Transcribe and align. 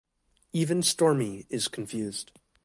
Even 0.51 0.81
Stormy 0.81 1.45
is 1.51 1.67
confused. 1.67 2.31